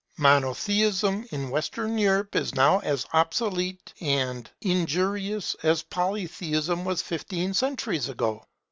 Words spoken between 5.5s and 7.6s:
as Polytheism was fifteen